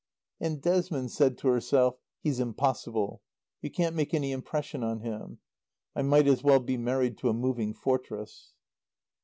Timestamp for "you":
3.61-3.69